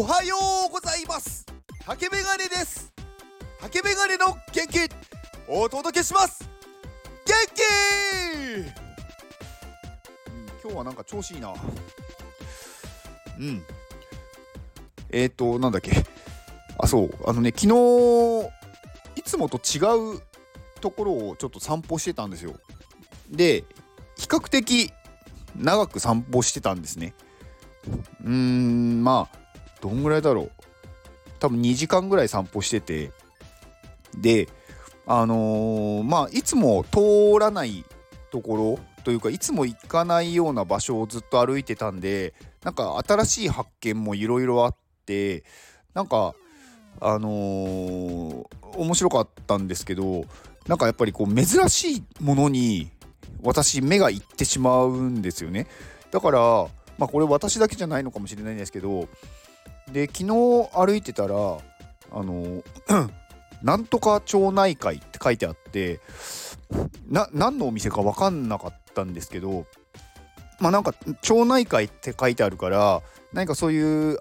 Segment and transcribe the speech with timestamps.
[0.00, 0.36] おはよ
[0.68, 1.44] うございます。
[1.84, 2.92] 竹メガネです。
[3.60, 4.88] 竹メガネの元気。
[5.48, 6.48] お届けします。
[7.26, 7.62] 元気、
[8.54, 8.66] うん、
[10.62, 11.52] 今日はなんか調子いいな。
[13.40, 13.60] うん。
[15.10, 15.90] えっ、ー、となんだっけ。
[16.78, 17.10] あそう。
[17.26, 18.48] あのね昨日
[19.16, 19.80] いつもと違
[20.14, 20.22] う
[20.80, 22.54] ところをちょっと散歩してたんですよ。
[23.28, 23.64] で
[24.16, 24.92] 比較的
[25.56, 27.14] 長く散歩してたんですね。
[28.22, 29.37] うーんまあ
[29.80, 30.50] どんぐらいだろう？
[31.38, 33.12] 多分2時間ぐらい散歩してて。
[34.16, 34.48] で
[35.06, 37.84] あのー、まあいつも通らない
[38.30, 45.44] ところというかいつも行かないような場所をずっと歩いてたんでなんか新しい発見もいろいろあって
[45.94, 46.34] なんか
[47.00, 50.24] あのー、面白かったんですけど
[50.66, 52.90] なんかやっぱりこう珍しいものに
[53.42, 55.68] 私目がいってしまうんですよね。
[56.10, 56.40] だから
[56.98, 59.08] まあこれ私だけじゃないのかもしれないんですけど
[59.92, 60.24] で昨日
[60.74, 62.62] 歩いてたらあの
[63.62, 66.00] なんとか町内会って書いてあって
[67.08, 69.66] な何のお店か分かんなかったんですけど
[70.60, 74.18] まあなんか町内会って書いてあるから何かそういう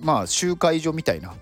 [0.00, 1.34] まあ集会所みたいな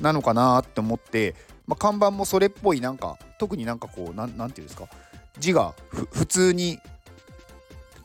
[0.00, 1.34] なのかなって思って、
[1.66, 4.88] まあ、看板もそれっぽいなんか特になんかこうなんなんていうんですか
[5.38, 6.78] 字が普通に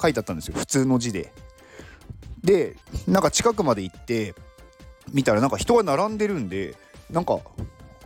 [0.02, 1.34] 書いてあったんですよ普通の字で。
[2.44, 4.34] でなんか近くまで行って
[5.14, 6.76] 見たらなんか人が並んでるんで
[7.10, 7.40] なんか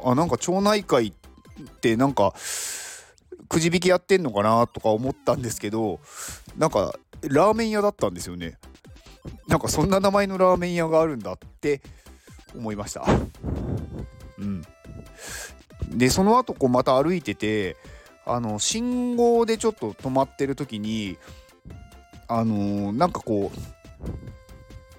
[0.03, 1.13] あなんか町内会っ
[1.81, 2.33] てなんか
[3.49, 5.99] くじ引きやってんのかなとか思ったんですけど
[6.57, 8.57] なんかラーメン屋だったんですよね。
[9.47, 11.81] なんかそんな名前のラーメン屋があるんだって
[12.55, 13.05] 思いました。
[14.37, 14.63] うん。
[15.89, 17.77] でその後こうまた歩いてて
[18.25, 21.17] あの信号でちょっと止まってる時に
[22.27, 23.57] あのー、なんかこう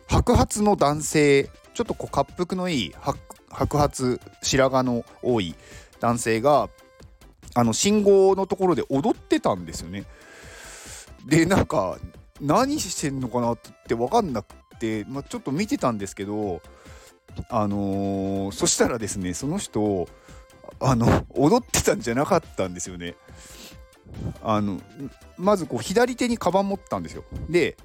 [0.07, 2.95] 白髪の男性ちょっとこう滑腹のいい
[3.51, 5.55] 白髪白髪の多い
[6.01, 6.69] 男性が
[7.55, 10.05] あの信号のところで踊ってたんですよね。
[11.27, 11.99] でなんか
[12.41, 16.61] 何してんのかなって分かんなくて、まあ、ちょっと見てたんですけど
[17.49, 20.09] あのー、そしたらですねその人
[20.81, 23.15] あの踊ってたんじゃなかったんですよね。
[24.43, 24.81] あの
[25.37, 27.25] まずこう左手にカバン持ったんですよ。
[27.49, 27.77] で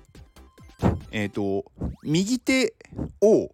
[1.11, 1.71] えっ、ー、と
[2.03, 2.73] 右手
[3.21, 3.51] を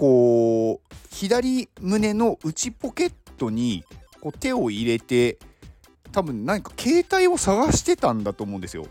[0.00, 3.84] こう左胸の内ポケットに
[4.22, 5.38] こう手を入れて
[6.10, 8.86] 多分何か携帯を探してたんだと思うんですよ。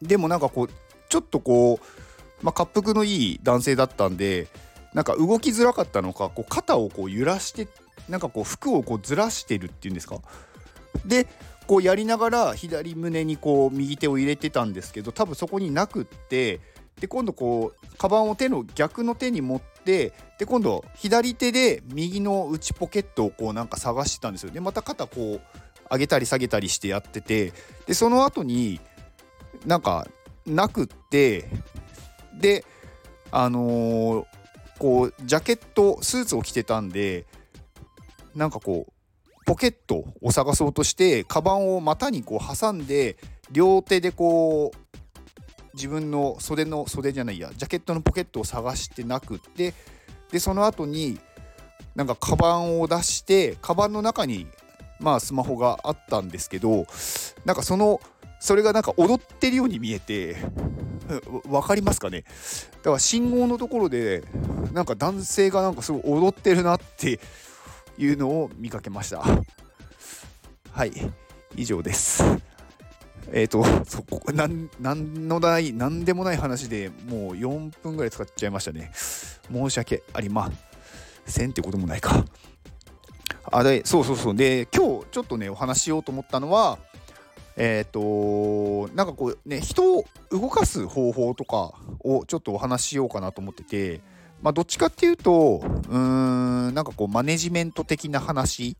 [0.00, 0.70] でもなんかこう
[1.10, 4.48] ちょっとこう、まあ、滑腹のいい男性だったんで
[4.94, 7.68] なんか動きづらかったのかこう肩をこう揺らして
[8.08, 10.22] なんかこう服をこうずらしてるっていうんですか
[11.04, 11.26] で
[11.66, 16.60] こうやりながら左胸にこう右手を入れてたんですけど多分そこになくって
[16.98, 24.50] で今度こうカバンを手の逆の手に持っってで今度左手で右の内ポケットをこうなんか探してたんですよ。
[24.50, 25.40] でまた肩こう
[25.90, 27.52] 上げたり下げたりしてやってて
[27.86, 28.80] でその後に
[29.66, 30.06] なんか
[30.46, 31.48] なくって
[32.38, 32.64] で
[33.30, 34.24] あのー、
[34.78, 37.26] こうジャケットスーツを着てたんで
[38.34, 38.92] なんかこう
[39.44, 43.16] ポケットを探そうとしてカバンを股にこう挟んで
[43.50, 44.81] 両手でこう
[45.74, 49.74] 自分の袖の袖じゃないやジャケットのポケットを探してなくって
[50.30, 51.18] でその後に
[51.94, 54.46] なんかカバンを出してカバンの中に
[55.00, 56.86] まあスマホがあったんですけど
[57.44, 58.00] なんかその
[58.40, 60.36] それがなんか踊ってるように見えて
[61.48, 62.24] 分かりますかね？
[62.78, 64.24] だから信号のところで
[64.72, 67.20] なんか男性がなんかすごい踊ってるなって
[67.98, 69.22] いうのを見かけました。
[70.70, 70.92] はい。
[71.54, 72.24] 以上です。
[73.30, 78.90] えっ、ー、と、 そこ、なん、なんのない、なんでもない話でもう4分ぐらい使っちゃいましたね。
[78.94, 80.50] 申し訳ありま
[81.26, 82.24] せんってこともないか。
[83.44, 84.34] あ、で、そうそうそう。
[84.34, 86.78] で、今日ちょっとね、お話しようと思ったのは、
[87.56, 94.00] えっ、ー、と、なんかこうね、人を動かす方法とかをちょっとお話ししようかなと思ってて、
[94.42, 95.98] まあ、どっちかっていうと、うー
[96.70, 98.76] ん、なんかこう、マネジメント的な話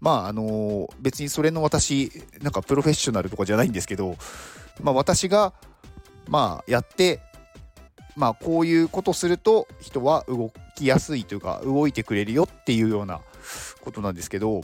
[0.00, 4.16] まああの別にそれの私なんかプロフェッショナルとかじゃないんですけど、
[4.82, 5.52] まあ、私が
[6.28, 7.20] まあやって
[8.16, 13.20] まあこういうことすると人は動きやすいというか動いてくれるよっていうような
[13.80, 14.62] ことなんですけど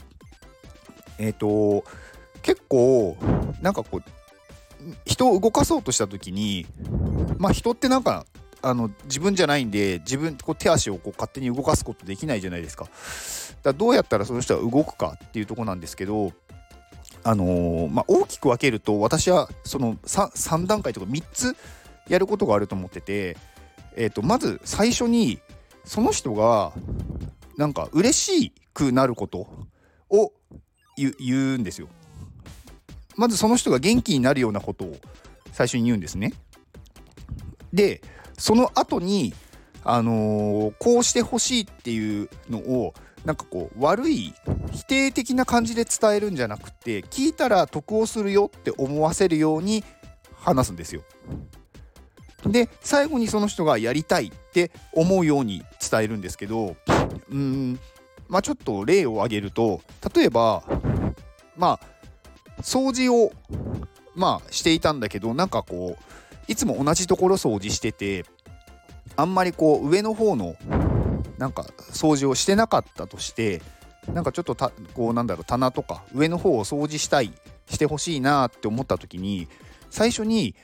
[1.17, 1.83] え、ー、と
[2.41, 3.17] 結構
[3.61, 4.03] なんかこう
[5.05, 6.65] 人を動かそうとした時に
[7.37, 8.25] まあ人ってなんか
[8.61, 12.87] あの自分じゃないんで自分こう手足をこう勝手に動かすことできないじゃないですか。
[13.65, 16.31] だどうやったらその人は動くかっていうとこなんですけど
[17.23, 21.55] あのー、まあ、大きく分けると私はその 3, 3段階とか3つ
[22.07, 23.35] やることがあると思ってて
[23.95, 25.39] えーと、まず最初に
[25.85, 26.73] その人が
[27.57, 29.47] なんか嬉しくなること
[30.09, 30.33] を
[30.97, 31.87] 言うんですよ。
[33.15, 34.97] まずその人が元気になるようなことを
[35.53, 36.33] 最初に言うんですね。
[37.71, 38.01] で
[38.37, 39.33] その後に
[39.85, 42.93] あのー、こうしてほしいっていうのを
[43.23, 44.33] なんかこう悪い
[44.71, 49.83] 否定的な感じで伝えるんじゃなくて聞いたら得をするよって思わせるように
[50.35, 51.01] 話すんですよ。
[52.45, 56.75] で最後にその人がやりたいって思うように伝えるんですけど
[57.31, 57.79] うん
[58.27, 59.81] まあちょっと例を挙げると
[60.15, 60.63] 例えば
[61.57, 63.31] まあ掃除を
[64.13, 66.03] まあしていたんだけどなんかこう
[66.47, 68.25] いつも同じところ掃除してて
[69.17, 70.55] あんまりこう上の方の
[71.37, 73.61] なんか掃除をしてなかったとして
[74.13, 77.33] なんかちょっとたこうなんだろう棚とか上の方を掃除したい
[77.67, 79.47] してほしいなって思った時に
[79.89, 80.55] 最初に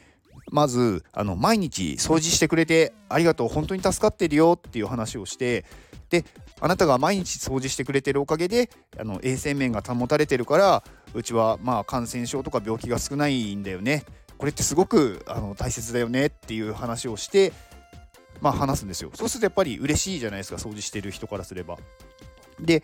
[0.52, 5.66] まずあの毎日掃除してくれてありがとう本当に助かってるよっていう話をして
[6.10, 6.26] で
[6.60, 8.70] あなたが毎日掃除してくれてるおかげで
[9.00, 10.84] あの衛生面が保たれてるから
[11.14, 14.04] うちはまあ感染症とか病気が少ないんだよね。
[14.38, 17.54] これってすごくあの大切だよねっていう話をして
[18.42, 19.12] まあ話すんですよ。
[19.14, 21.78] そうするとやっぱり嬉しいじゃないですか掃除してる人からすれば。
[22.60, 22.84] で、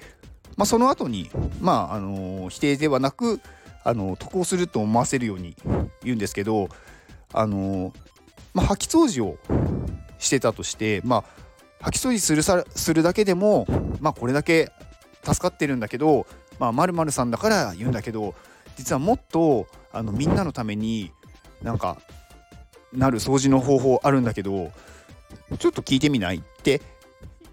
[0.56, 3.42] まあ、その後にまああの否定ではなく
[3.84, 5.56] あの得をすると思わせるように
[6.04, 6.70] 言うんですけど
[7.34, 7.94] あの
[8.54, 9.38] まあ、掃き掃除を
[10.18, 11.24] してたとしてま
[11.82, 13.68] あ掃き掃除するさするだけでも
[14.00, 14.72] まあこれだけ
[15.24, 16.26] 助かってるんだけど
[16.58, 18.34] まあさんだから言うんだけど
[18.76, 21.12] 実はもっとあのみんなのために
[21.62, 21.98] なんか
[22.94, 24.72] なる掃除の方法あるんだけど
[25.60, 26.82] ちょっと聞いてみないって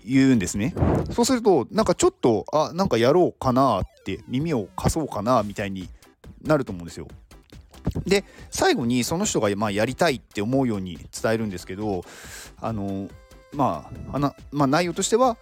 [0.05, 0.75] 言うんですね。
[1.11, 5.89] そうするとなんかちょっとあなんかやろうかなって耳を貸そうかなみたいに
[6.43, 7.09] なると思うんですよ。
[8.07, 12.03] で最後にその人がまあやりたいって思うように伝えるんですけど
[12.61, 13.09] あの
[13.53, 15.37] まああなまあ、内容としては、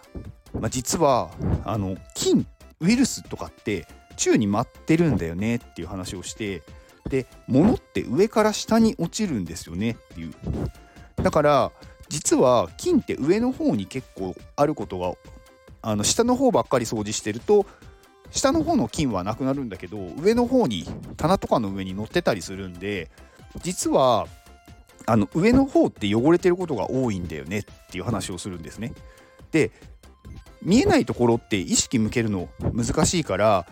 [0.58, 1.30] まあ、実は
[1.64, 2.46] あの菌
[2.80, 3.86] ウイルスとかって
[4.16, 6.62] 宙に舞ってるんだよねっていう話をして
[7.08, 10.34] で物って上から下に落ちるんですよねっていう
[11.16, 11.72] だから
[12.12, 15.14] 実は菌って上の方に結構あることが
[15.80, 17.64] あの下の方ばっかり掃除してると
[18.30, 20.84] 下の方の菌はなくなるんだけど上の方に
[21.16, 23.10] 棚とかの上に乗ってたりするんで
[23.62, 24.26] 実は
[25.06, 28.92] あの上の方って汚れてることが多いんだよねっていう話をするんですね。
[29.50, 29.70] で
[30.60, 33.66] 見えないところって意識向けるの難しいから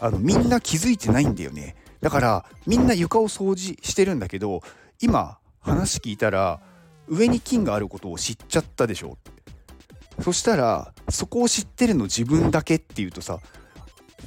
[0.00, 1.76] あのみんな気づいてないんだよね。
[2.00, 4.62] だからみんな床を掃除してるんだけど
[5.02, 6.60] 今話聞いたら
[7.08, 13.38] 上に菌があることを知っちゃったでしょってそしたらそこを知ってるの自分だけっていうとさ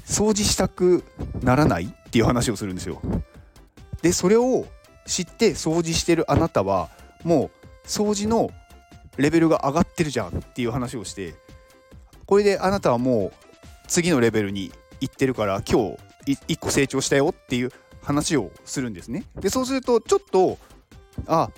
[0.05, 1.03] 掃除したく
[1.41, 3.01] ならないっていう話をするんですよ。
[4.01, 4.65] でそれを
[5.07, 6.89] 知って掃除してるあなたは
[7.23, 7.49] も
[7.83, 8.51] う掃除の
[9.17, 11.35] レベルが上がってるじゃんっていう話をして
[12.25, 13.33] これであなたはもう
[13.87, 15.95] 次のレベルに行ってるから今
[16.25, 17.71] 日1個成長したよっていう
[18.01, 19.23] 話をするんですね。
[19.39, 20.57] でそうするとちょっと
[21.27, 21.49] あ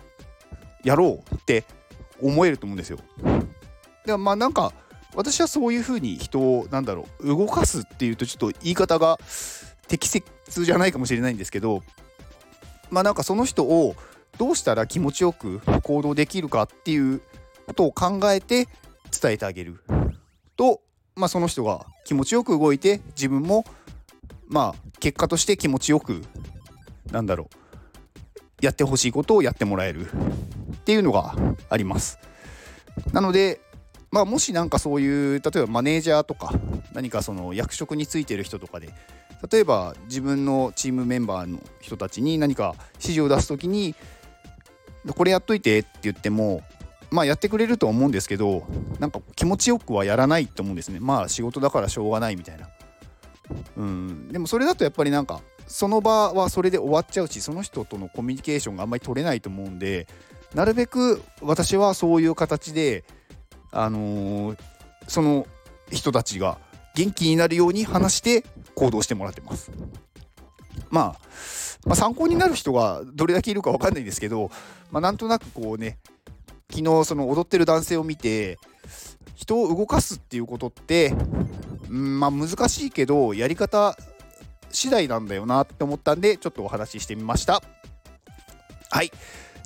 [0.87, 1.65] やろうって
[2.21, 2.99] 思えると思うんですよ。
[4.05, 4.71] でまあなんか
[5.15, 9.19] 私はそういうふうに人をなんだろう動かすっていうとちょっと言い方が
[9.89, 10.23] 適切
[10.63, 11.83] じゃないかもしれないんですけど
[12.89, 13.95] まあなんかその人を
[14.37, 17.21] どうしたら気持ちよく行動できるかっていう
[17.65, 18.69] ことを考えて
[19.19, 19.83] 伝えてあげる
[20.56, 20.79] と、
[21.15, 23.65] まあ、その人が気持ちよく動いて自分も
[24.47, 26.21] まあ結果として気持ちよく
[27.11, 27.49] なんだろ
[28.61, 30.07] うやってほしいことをやってもらえる
[30.87, 31.35] っていうのが
[31.69, 32.17] あります。
[33.11, 33.59] なので、
[34.09, 36.53] まあ、もし何かそういう例えばマネージャーとか
[36.94, 38.94] 何かその役職についてる人とかで
[39.51, 43.95] 例えば自分のチームメンバーの人たちに何か指示を出す時に
[45.13, 46.63] これやっといてって言っても
[47.11, 48.65] まあやってくれると思うんですけど
[49.01, 51.01] なんか気持ちよくはやらないと思うんですね。
[51.01, 52.69] まあ仕事だからしょうがないみたいな。
[53.75, 54.29] うん。
[54.29, 60.07] でもそれだとやっぱりなんかその場はそれで終わっちゃうしその人とのコミュニケーションがあんまり取れないと思うんで
[60.54, 63.04] なるべく私はそういう形で、
[63.71, 64.57] あのー、
[65.07, 65.45] その
[65.92, 66.57] 人たちが
[66.95, 68.44] 元気になるように話して
[68.75, 69.71] 行動してもらってます。
[70.89, 71.19] まあ、
[71.85, 74.51] まあ、参考になる人がどれだけいるか分かんないんですけど、
[74.92, 75.97] まあ、なんとなくこうね
[76.71, 78.57] 昨日その踊ってる男性を見て
[79.35, 81.13] 人を動かすっていうことって、
[81.89, 83.95] うんまあ、難しいけどやり方
[84.69, 87.61] 次第なんだよなって思ったんでちょっとお話ししてみました
[88.89, 89.11] はい